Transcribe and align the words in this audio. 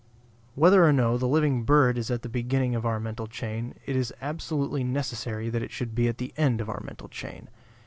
Whether 0.55 0.83
or 0.83 0.91
no 0.91 1.15
the 1.15 1.27
living 1.27 1.61
bird 1.63 1.95
is 1.95 2.09
at 2.09 2.23
the 2.23 2.27
beginning 2.27 2.73
of 2.73 2.87
our 2.87 2.99
mental 2.99 3.27
chain, 3.27 3.75
it 3.85 3.95
is 3.95 4.11
absolutely 4.19 4.83
necessary 4.83 5.47
that 5.51 5.61
it 5.61 5.69
should 5.69 5.93
be 5.93 6.07
at 6.07 6.17
the 6.17 6.33
end 6.37 6.59
of 6.59 6.69
our 6.71 6.81
mental 6.83 7.07
chain. 7.07 7.49